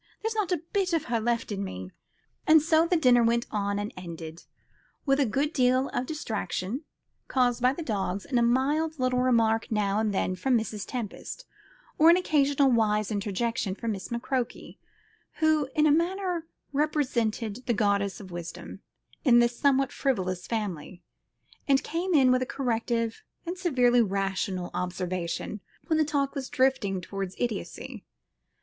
[0.23, 1.91] There's not a bit of her left in me."
[2.47, 4.45] And so the dinner went on and ended,
[5.05, 6.81] with a good deal of distraction,
[7.27, 10.87] caused by the dogs, and a mild little remark now and then from Mrs.
[10.87, 11.45] Tempest,
[11.99, 14.79] or an occasional wise interjection from Miss McCroke,
[15.33, 18.81] who in a manner represented the Goddess of Wisdom
[19.23, 21.03] in this somewhat frivolous family,
[21.67, 27.01] and came in with a corrective and severely rational observation when the talk was drifting
[27.01, 28.03] towards idiocy.